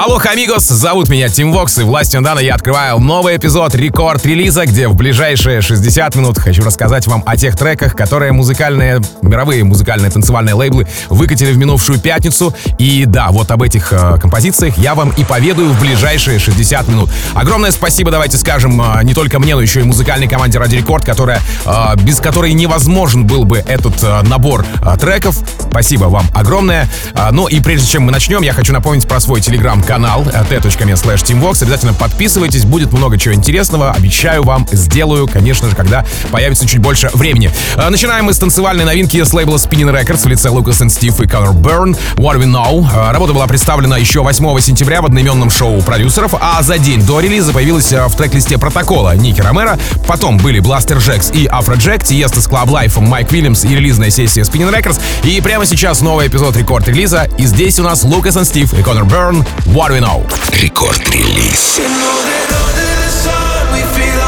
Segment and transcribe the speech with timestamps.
[0.00, 4.86] Hola, amigos, зовут меня Тим Вокс, и властью данной я открываю новый эпизод рекорд-релиза, где
[4.86, 10.54] в ближайшие 60 минут хочу рассказать вам о тех треках, которые музыкальные, мировые музыкальные танцевальные
[10.54, 12.54] лейблы выкатили в минувшую пятницу.
[12.78, 17.10] И да, вот об этих э, композициях я вам и поведаю в ближайшие 60 минут.
[17.34, 21.04] Огромное спасибо, давайте скажем, э, не только мне, но еще и музыкальной команде Ради Рекорд,
[21.04, 25.40] которая, э, без которой невозможен был бы этот э, набор э, треков.
[25.58, 26.88] Спасибо вам огромное.
[27.14, 30.92] Э, ну и прежде чем мы начнем, я хочу напомнить про свой телеграм канал t.me
[30.92, 31.62] slash teamvox.
[31.62, 33.92] Обязательно подписывайтесь, будет много чего интересного.
[33.92, 37.50] Обещаю вам, сделаю, конечно же, когда появится чуть больше времени.
[37.74, 41.18] А, начинаем мы с танцевальной новинки с лейбла Spinning Records в лице Лукас и Стив
[41.20, 42.86] и Conor Burn What We Know.
[42.94, 47.20] А, работа была представлена еще 8 сентября в одноименном шоу продюсеров, а за день до
[47.20, 49.78] релиза появилась а, в трек-листе протокола Ники Ромеро.
[50.06, 54.42] Потом были Blaster Jacks и Afrojack, Тиеста с Club Life, Майк Уильямс и релизная сессия
[54.42, 55.00] Spinning Records.
[55.22, 57.26] И прямо сейчас новый эпизод рекорд-релиза.
[57.38, 59.46] И здесь у нас Лукас и Стив и Conor Burn
[59.78, 60.26] Waterino.
[60.50, 61.78] Рекорд-релиз.
[61.78, 64.27] record release.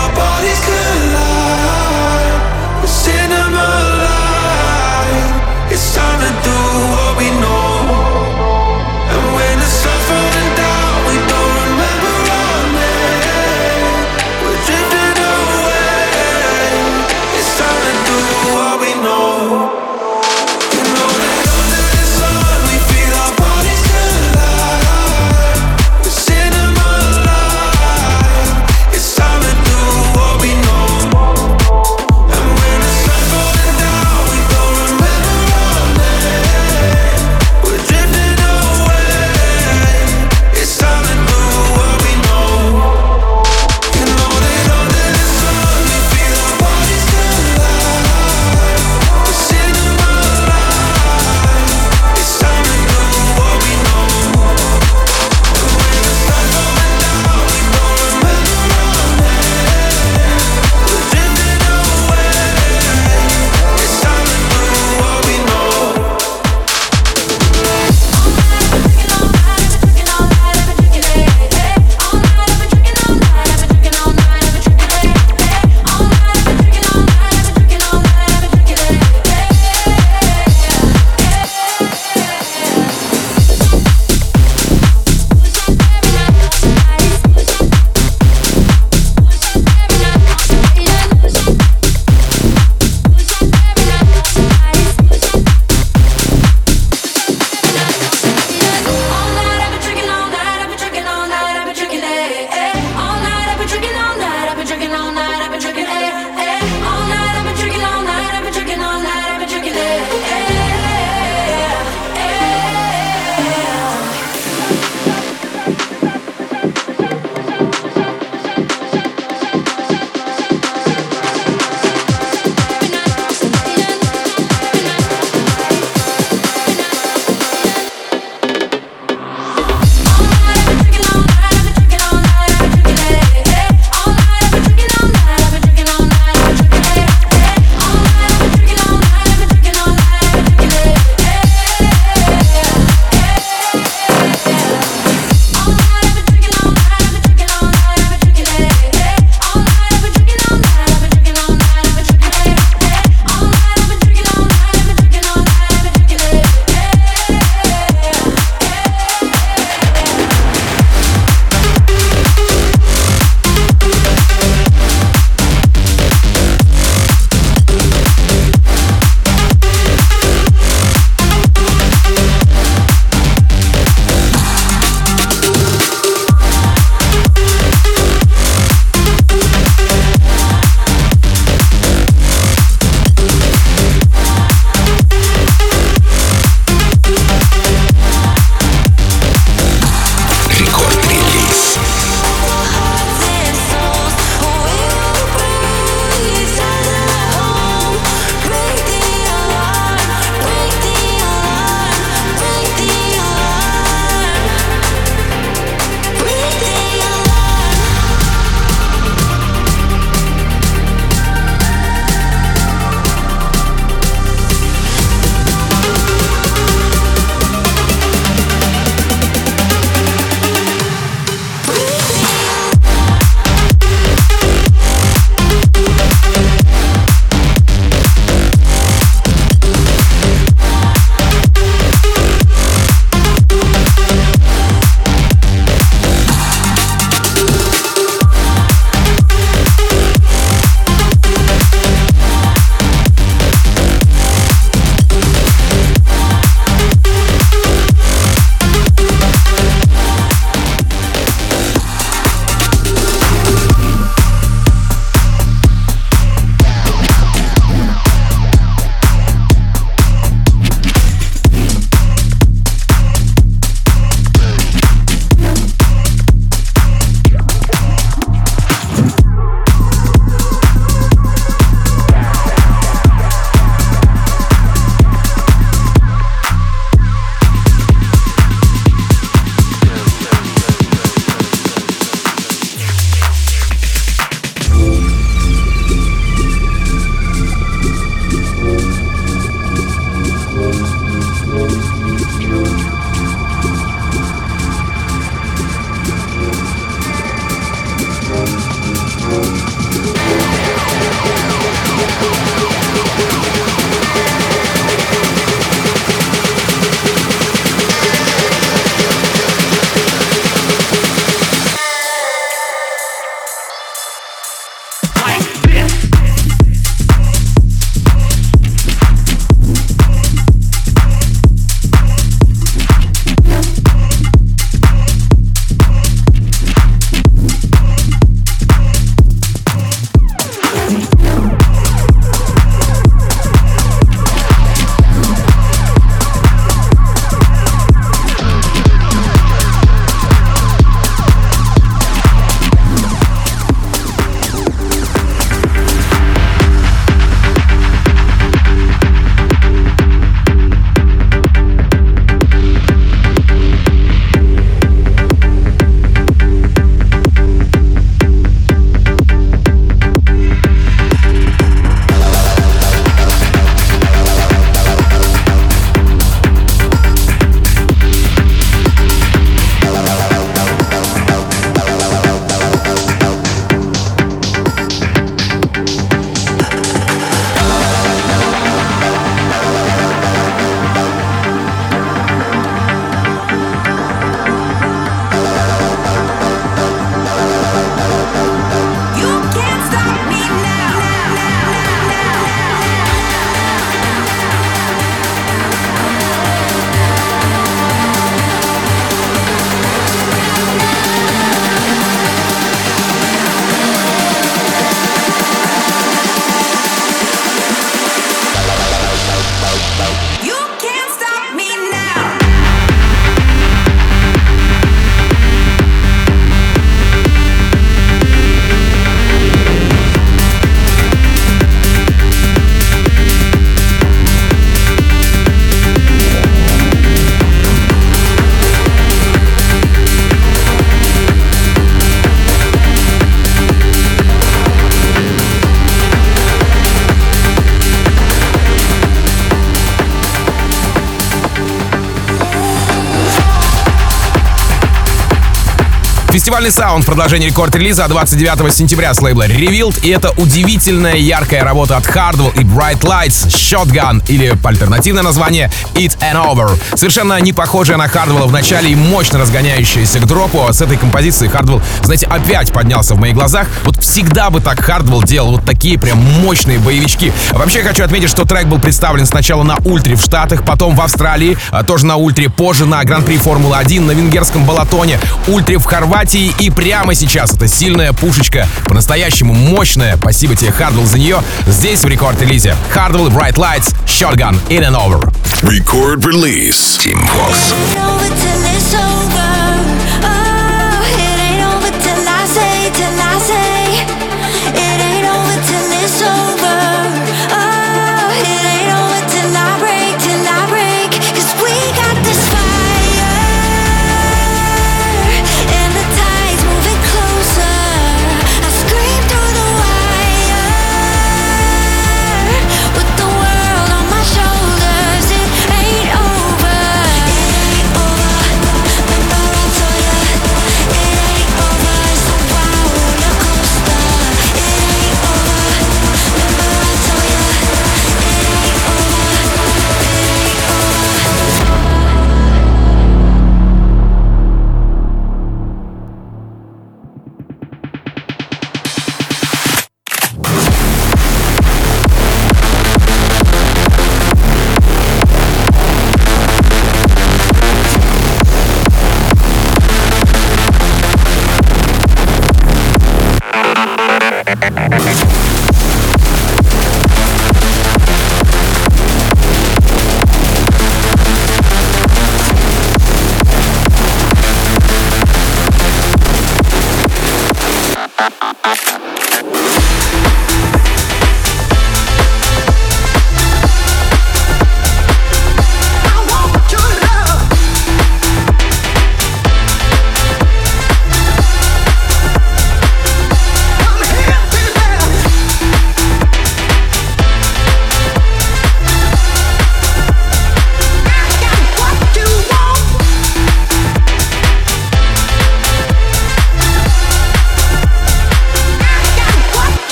[446.50, 450.00] Фестивальный саунд в продолжении рекорд-релиза 29 сентября с лейбла Revealed.
[450.02, 456.18] И это удивительная яркая работа от Hardwell и Bright Lights Shotgun или альтернативное название It
[456.18, 456.76] and Over.
[456.96, 460.66] Совершенно не похожая на Hardwell в начале и мощно разгоняющаяся к дропу.
[460.66, 463.68] А с этой композицией Hardwell, знаете, опять поднялся в моих глазах.
[463.84, 467.32] Вот всегда бы так Hardwell делал вот такие прям мощные боевички.
[467.52, 471.56] Вообще хочу отметить, что трек был представлен сначала на Ультре в Штатах, потом в Австралии,
[471.70, 476.70] а тоже на Ультре, позже на Гран-при Формулы-1, на венгерском Балатоне, Ультре в Хорватии и
[476.70, 480.16] прямо сейчас это сильная пушечка, по-настоящему мощная.
[480.16, 481.42] Спасибо тебе, Hardwell, за нее.
[481.66, 482.74] Здесь в рекорд-релизе.
[482.94, 485.30] Hardwell, Bright Lights, Shotgun, In and Over.
[485.62, 486.96] Record release.
[486.98, 487.74] Team Vox.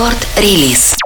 [0.00, 0.96] Рекорд релиз.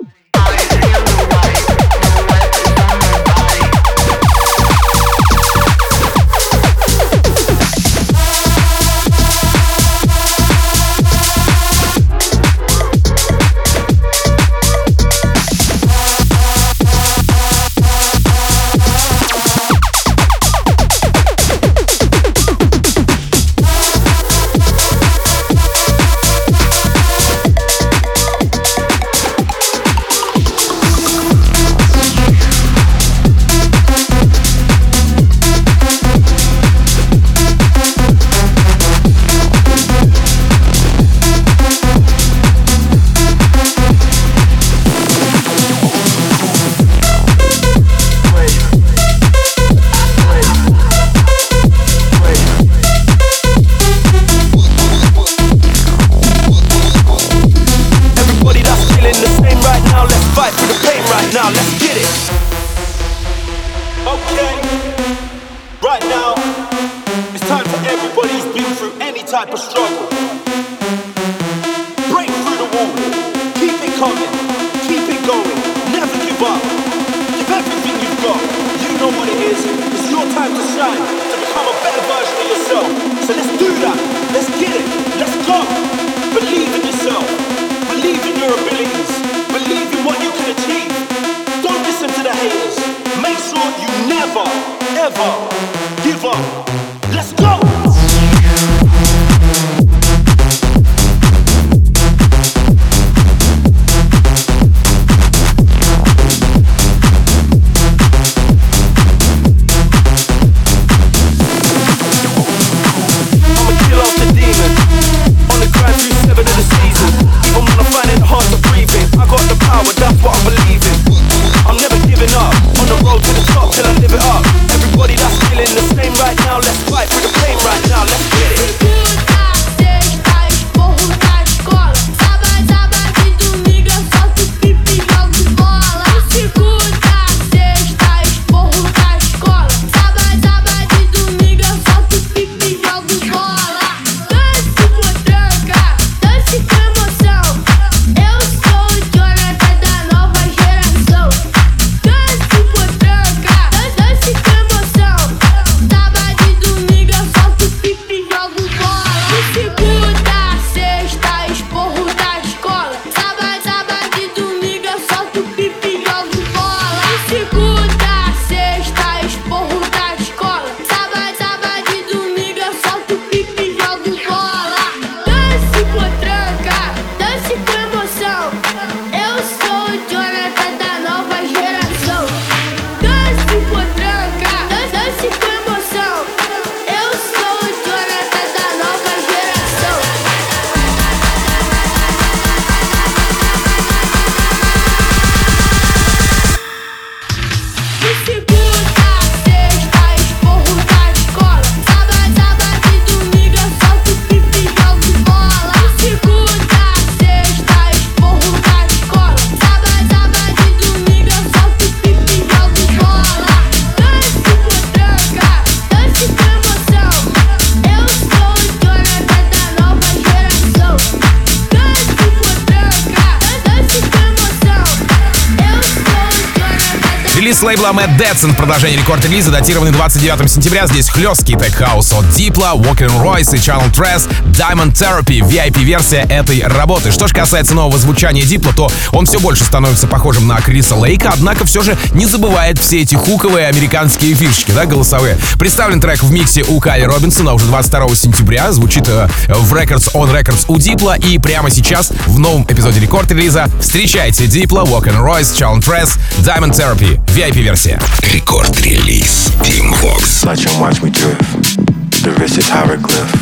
[227.55, 227.63] Record Release.
[227.63, 228.55] лейбла Mad Decent.
[228.57, 230.87] Продолжение рекорд-релиза, датированный 29 сентября.
[230.87, 236.63] Здесь хлесткий tech house от Diplo, Walker Royce и Channel Tres, Diamond Therapy, VIP-версия этой
[236.63, 237.13] работы.
[237.13, 241.31] Что же касается нового звучания Diplo, то он все больше становится похожим на Криса Лейка,
[241.33, 245.39] однако все же не забывает все эти хуковые американские фишечки, да, голосовые.
[245.59, 250.33] Представлен трек в миксе у Кайли Робинсона уже 22 сентября, звучит э, в Records on
[250.33, 255.81] Records у Diplo, и прямо сейчас в новом эпизоде рекорд-релиза встречайте Diplo, Walker Royce, Channel
[255.81, 258.00] Tres, Diamond Therapy, VIP-версия.
[258.34, 260.44] Рекорд-релиз Team Vox.
[260.46, 261.80] Watch and watch me drift.
[262.24, 263.34] The wrist is hieroglyph.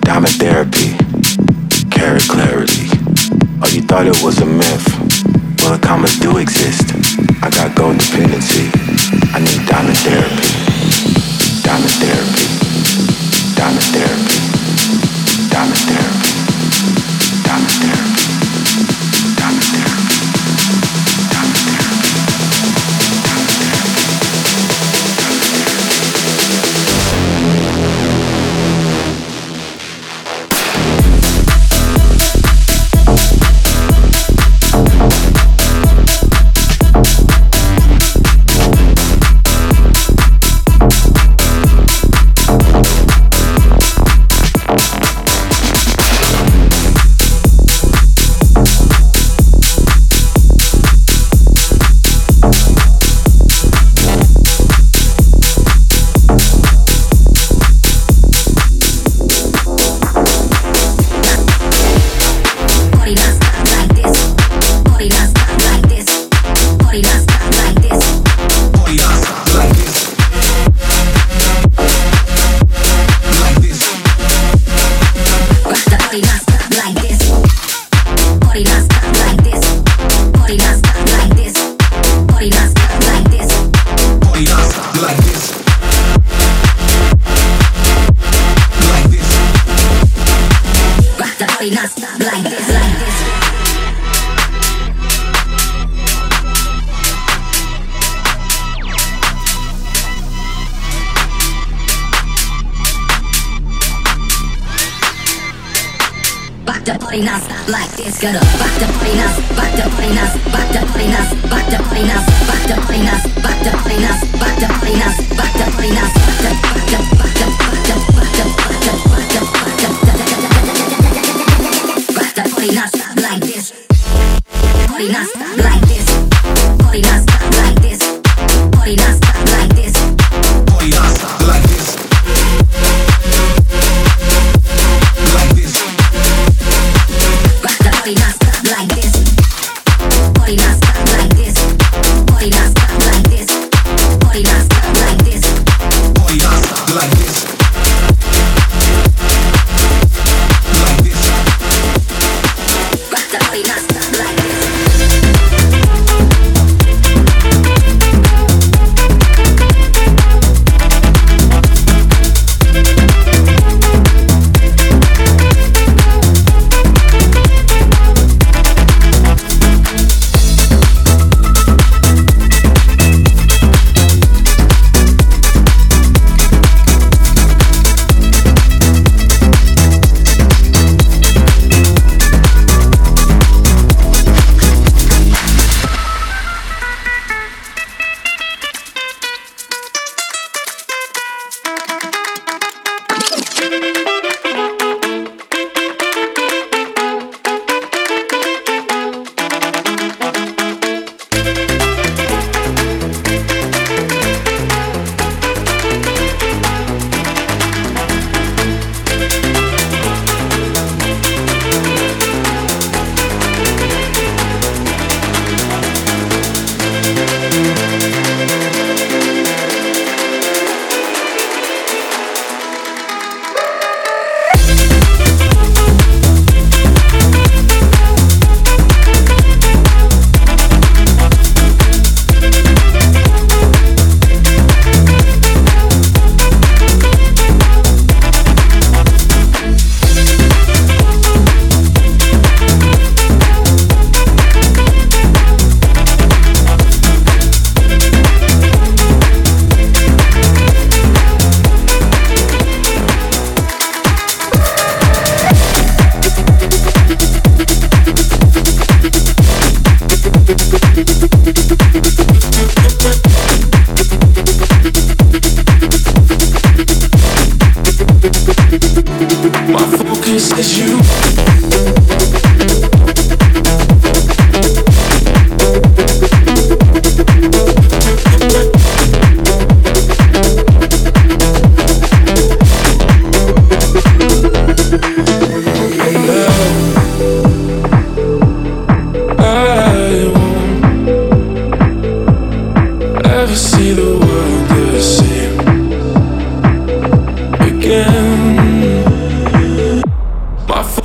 [0.00, 0.96] Diamond therapy.
[1.90, 2.88] Carrot clarity.
[3.62, 4.86] Oh, you thought it was a myth.
[5.60, 6.86] Well, the commas do exist.
[7.42, 8.70] I got gold dependency.
[9.34, 10.48] I need diamond therapy.
[11.62, 12.46] Diamond therapy.
[13.54, 14.38] Diamond therapy.
[15.50, 15.95] Diamond therapy.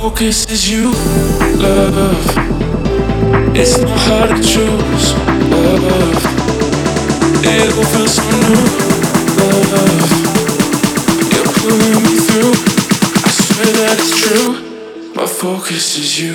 [0.09, 0.91] focus is you,
[1.63, 2.25] love.
[3.55, 5.13] It's not hard to choose,
[5.49, 6.21] love.
[7.45, 8.65] It will feels so new,
[9.71, 10.11] love.
[11.31, 12.53] You're pulling me through.
[13.23, 14.51] I swear that it's true.
[15.15, 16.33] My focus is you.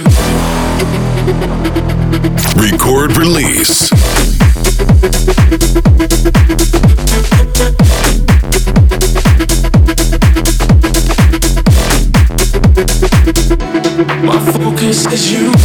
[2.59, 3.91] Record release.
[14.89, 15.58] this is you.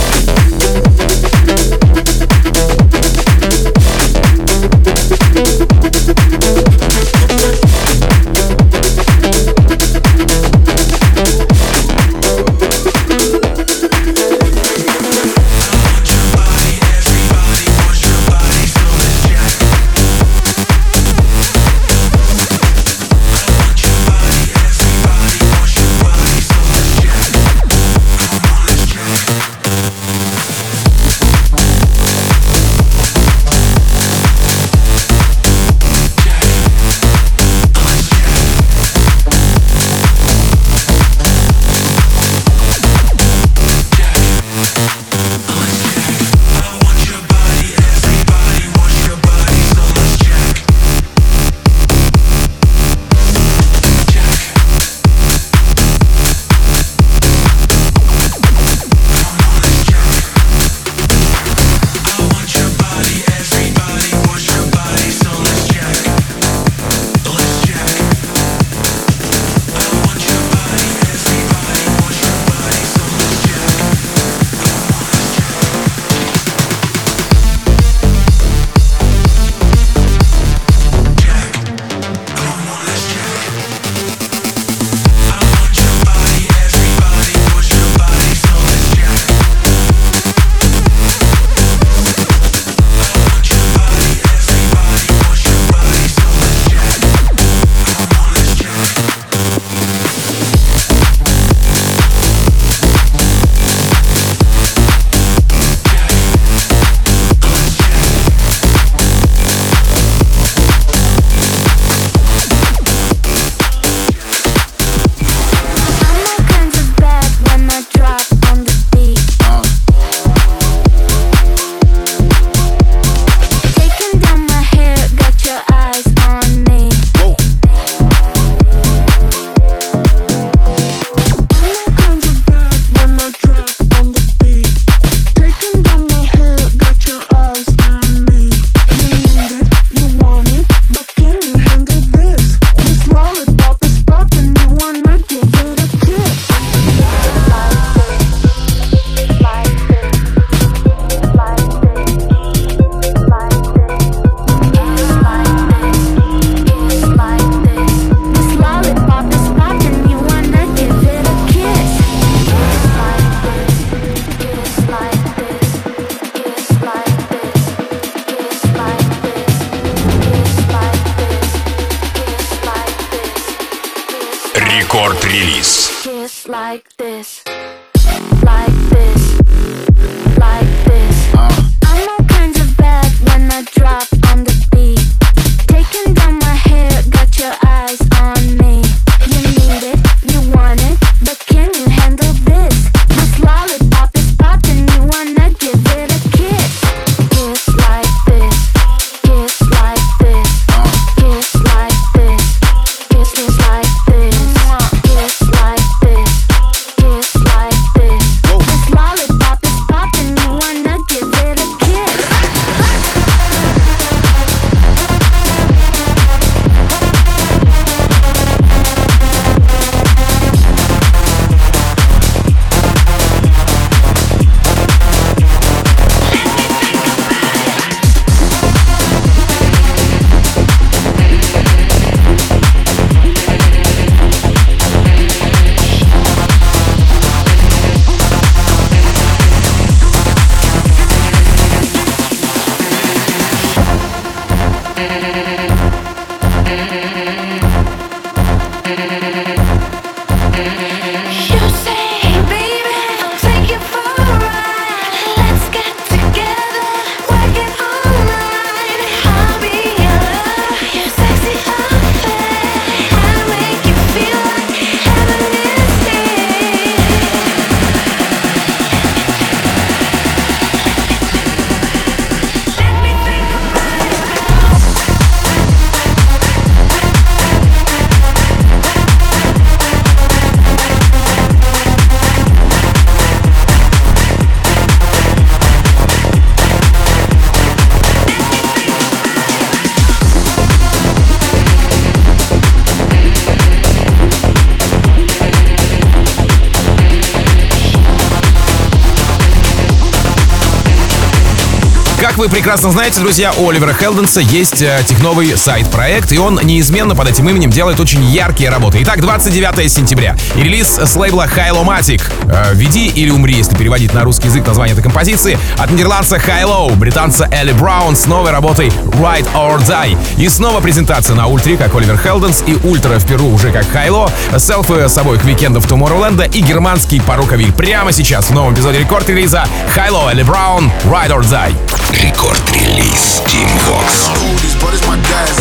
[302.33, 307.13] Как вы прекрасно знаете, друзья, у Оливера Хелденса есть э, техновый сайт-проект, и он неизменно
[307.13, 308.97] под этим именем делает очень яркие работы.
[309.03, 310.35] Итак, 29 сентября.
[310.55, 312.23] И релиз с лейбла Hylomatics.
[312.45, 316.95] Э, «Веди или умри», если переводить на русский язык название этой композиции, от нидерландца High
[316.95, 320.17] британца Элли Браун с новой работой Ride or Die.
[320.37, 324.31] И снова презентация на ультре, как Оливер Хелденс, и ультра в Перу уже как Хайло,
[324.57, 327.73] Селфи с собой к уикенду в Tomorrowland и германский Паруковиль.
[327.73, 331.75] Прямо сейчас в новом эпизоде рекорд релиза Хайло Элли Браун Ride or Die.
[332.23, 334.31] Record Release Team Vox.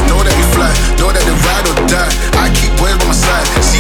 [0.07, 2.13] Know that we fly, know that they ride or die.
[2.39, 3.72] I keep waves by my side.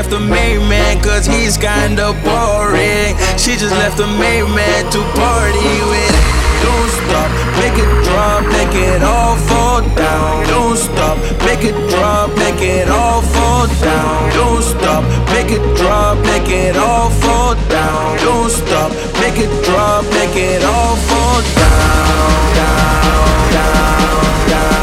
[0.00, 3.12] Left the main man cause he's kinda boring.
[3.36, 6.16] She just left the main man to party with.
[6.64, 10.46] Don't stop, make it drop, make it all fall down.
[10.46, 14.32] Don't stop, make it drop, make it all fall down.
[14.32, 18.16] Don't stop, make it drop, make it all fall down.
[18.24, 24.79] Don't stop, make it drop, make it all fall down, down, down, down.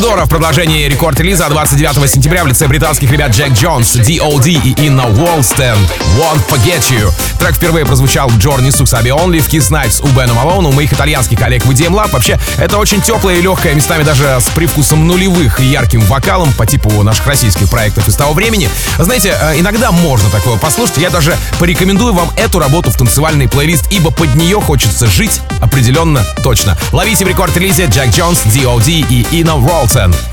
[0.00, 4.50] Здорово, в продолжении рекорд-релиза 29 сентября в лице британских ребят Джек Джонс, D.O.D.
[4.50, 5.76] и Инна Уолстен
[6.16, 7.12] «Won't Forget You».
[7.38, 10.90] Трек впервые прозвучал в Джорни Суксаби Only, в Kiss Nights у Бена Малона, у моих
[10.90, 12.12] итальянских коллег в EDM Lab.
[12.12, 16.66] Вообще, это очень теплое и легкое, местами даже с привкусом нулевых и ярким вокалом по
[16.66, 18.70] типу наших российских проектов из того времени.
[18.98, 20.96] Знаете, э, иногда можно такое послушать.
[20.96, 26.24] Я даже порекомендую вам эту работу в танцевальный плейлист, ибо под нее хочется жить определенно
[26.42, 26.78] точно.
[26.92, 28.90] Ловите в рекорд-релизе Джек Джонс, D.O.D.
[28.90, 29.89] и Инна Уолстен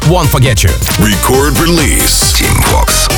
[0.07, 0.69] «Won't Forget You».
[1.03, 2.31] Record release.
[2.33, 3.16] Team Vox.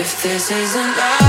[0.00, 1.20] If this isn't love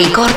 [0.00, 0.29] Рекорд-релиз.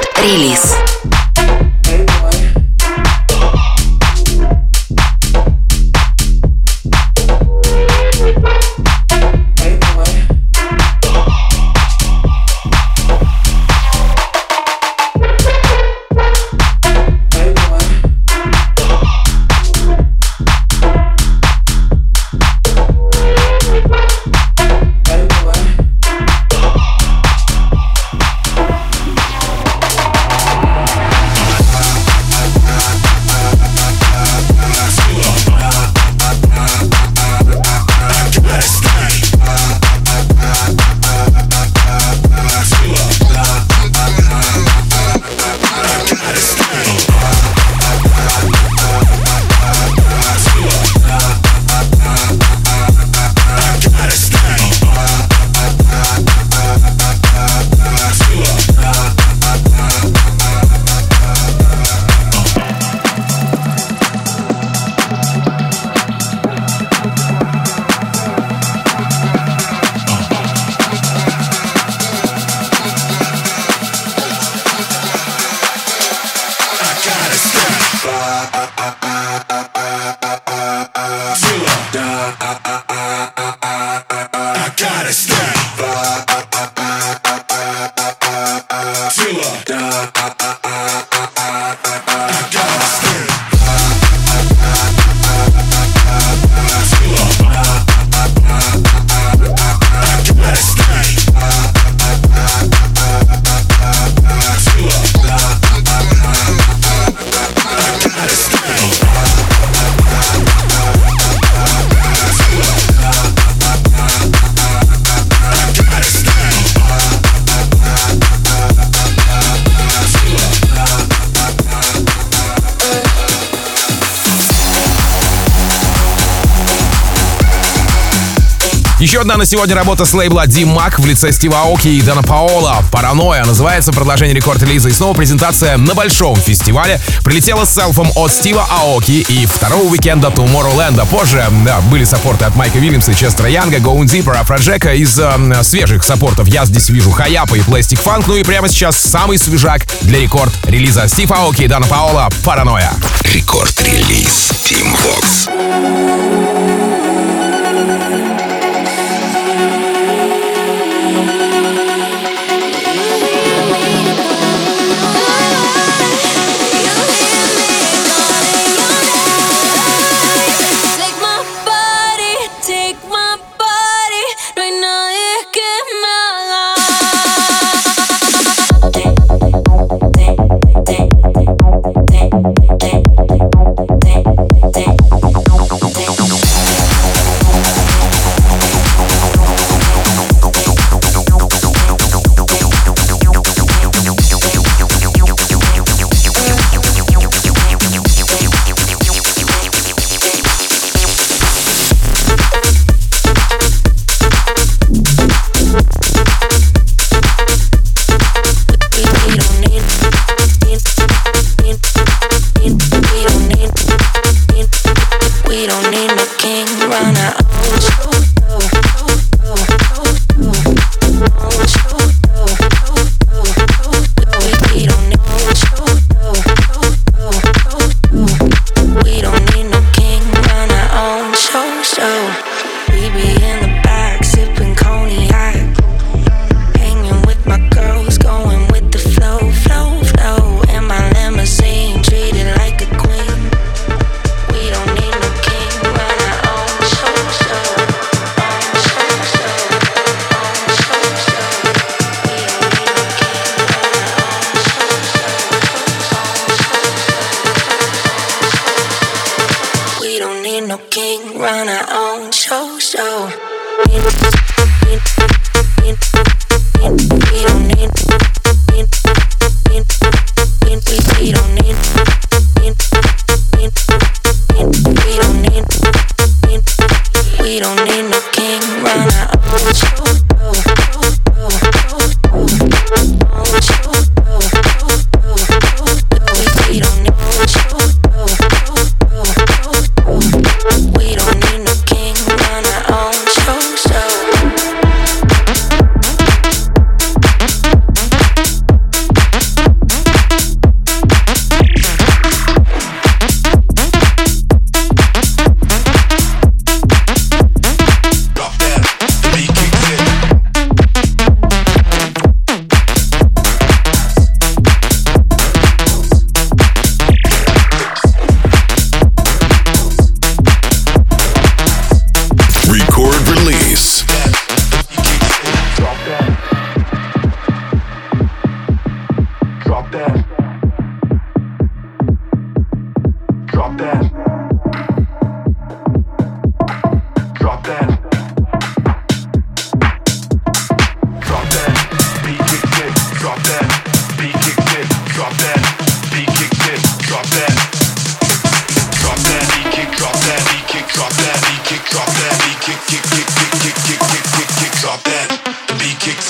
[129.54, 132.84] Сегодня работа с лейбла Dim Mak в лице Стива Аоки и Данна Паола.
[132.92, 134.90] «Паранойя» называется продолжение рекорд-релиза.
[134.90, 137.00] И снова презентация на большом фестивале.
[137.24, 141.08] Прилетела с селфом от Стива Аоки и второго уикенда Tomorrowland.
[141.08, 144.96] Позже да, были саппорты от Майка Вильямса, Честера Янга, Going Deeper, Афроджека.
[144.96, 148.24] Из э, свежих саппортов я здесь вижу Хаяпа и Plastic Funk.
[148.26, 152.92] Ну и прямо сейчас самый свежак для рекорд-релиза Стив Аоки и Данна Паола «Паранойя».
[153.22, 155.48] Рекорд-релиз Tim Vox.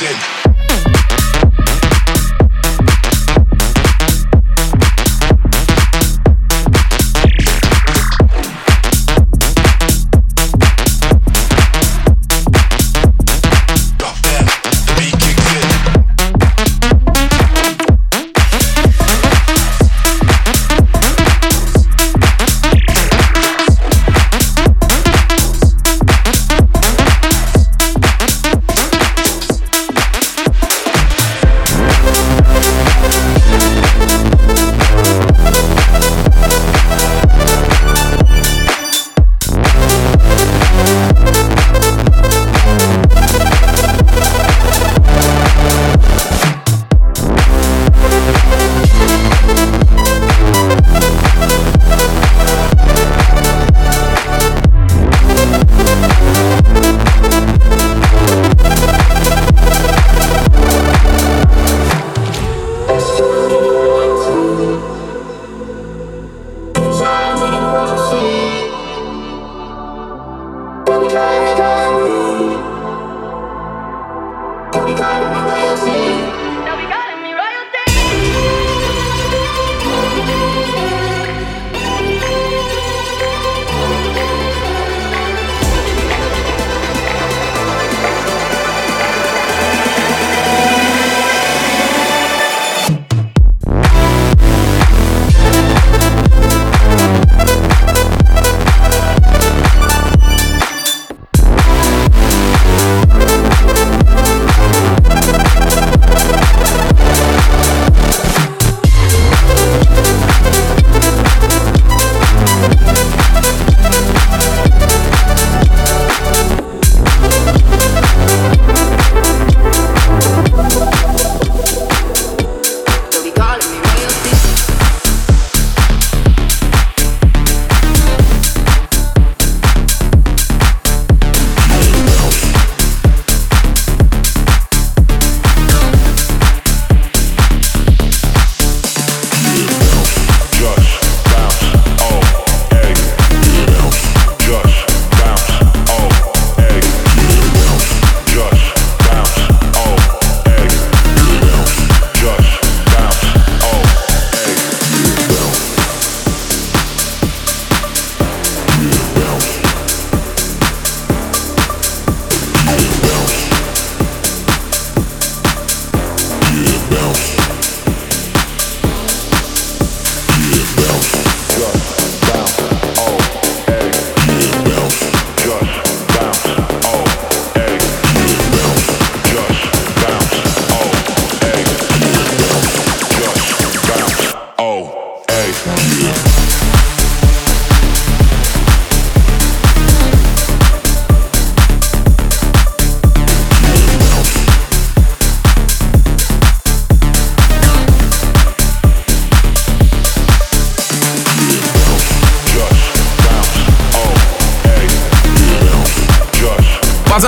[0.04, 0.43] Listen.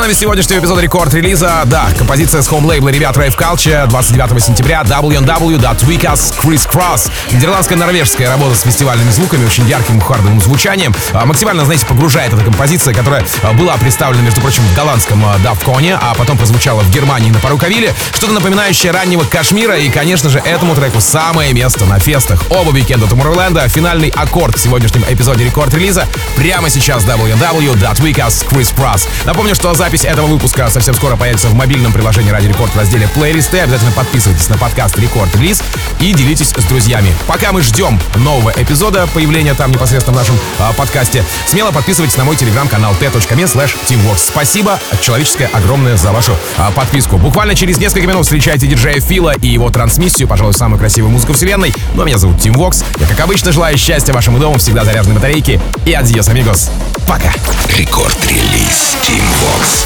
[0.05, 6.69] Пацанами сегодняшнего эпизода рекорд-релиза, да, композиция с хоум-лейбла ребят Rave Culture 29 сентября www.weekas Chris
[6.69, 7.11] Cross.
[7.31, 10.93] Нидерландская норвежская работа с фестивальными звуками, очень ярким хардовым звучанием.
[11.11, 15.39] А, максимально, знаете, погружает эта композиция, которая а, была представлена, между прочим, в голландском а,
[15.39, 17.91] Давконе, а потом прозвучала в Германии на Паруковиле.
[18.13, 22.43] Что-то напоминающее раннего Кашмира, и, конечно же, этому треку самое место на фестах.
[22.51, 26.05] Оба уикенда Tomorrowland, финальный аккорд в сегодняшнем эпизоде рекорд-релиза
[26.37, 29.07] прямо сейчас www.weekas Chris Cross.
[29.25, 33.07] Напомню, что запись этого выпуска совсем скоро появится в мобильном приложении Ради Рекорд в разделе
[33.07, 33.59] плейлисты.
[33.59, 35.61] Обязательно подписывайтесь на подкаст Рекорд Релиз
[35.99, 37.13] и делитесь с друзьями.
[37.27, 42.25] Пока мы ждем нового эпизода, появления там непосредственно в нашем а, подкасте, смело подписывайтесь на
[42.25, 44.27] мой телеграм-канал t.me slash teamworks.
[44.27, 47.17] Спасибо человеческое огромное за вашу а, подписку.
[47.17, 51.73] Буквально через несколько минут встречайте диджея Фила и его трансмиссию, пожалуй, самую красивую музыку вселенной.
[51.93, 52.83] Ну а меня зовут Тим Вокс.
[52.99, 55.61] Я, как обычно, желаю счастья вашему дому, всегда заряженной батарейки.
[55.85, 56.71] И адьос, амигос.
[57.07, 57.31] Пока.
[57.77, 59.85] Рекорд-релиз Team Vox.